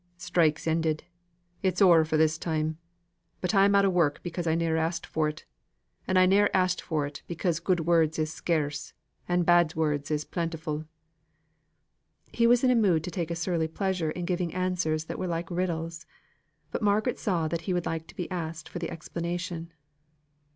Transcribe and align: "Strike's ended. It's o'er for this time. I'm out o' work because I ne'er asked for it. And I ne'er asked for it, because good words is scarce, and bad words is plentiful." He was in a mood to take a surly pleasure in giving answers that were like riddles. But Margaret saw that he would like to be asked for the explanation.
"Strike's 0.17 0.65
ended. 0.65 1.03
It's 1.61 1.79
o'er 1.79 2.03
for 2.03 2.17
this 2.17 2.39
time. 2.39 2.79
I'm 3.53 3.75
out 3.75 3.85
o' 3.85 3.89
work 3.91 4.19
because 4.23 4.47
I 4.47 4.55
ne'er 4.55 4.75
asked 4.75 5.05
for 5.05 5.29
it. 5.29 5.45
And 6.07 6.17
I 6.17 6.25
ne'er 6.25 6.49
asked 6.55 6.81
for 6.81 7.05
it, 7.05 7.21
because 7.27 7.59
good 7.59 7.81
words 7.81 8.17
is 8.17 8.33
scarce, 8.33 8.93
and 9.29 9.45
bad 9.45 9.75
words 9.75 10.09
is 10.09 10.25
plentiful." 10.25 10.85
He 12.33 12.47
was 12.47 12.63
in 12.63 12.71
a 12.71 12.75
mood 12.75 13.03
to 13.03 13.11
take 13.11 13.29
a 13.29 13.35
surly 13.35 13.67
pleasure 13.67 14.09
in 14.09 14.25
giving 14.25 14.55
answers 14.55 15.05
that 15.05 15.19
were 15.19 15.27
like 15.27 15.51
riddles. 15.51 16.07
But 16.71 16.81
Margaret 16.81 17.19
saw 17.19 17.47
that 17.49 17.61
he 17.69 17.71
would 17.75 17.85
like 17.85 18.07
to 18.07 18.15
be 18.15 18.27
asked 18.31 18.69
for 18.69 18.79
the 18.79 18.89
explanation. 18.89 19.71